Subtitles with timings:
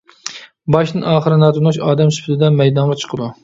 [0.75, 3.35] باشتىن-ئاخىر ناتونۇش ئادەم سۈپىتىدە مەيدانغا چىقىدۇ.